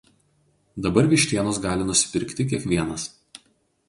Dabar 0.85 1.09
vištienos 1.11 1.59
gali 1.65 1.85
nusipirkti 1.89 2.47
kiekvienas. 2.55 3.07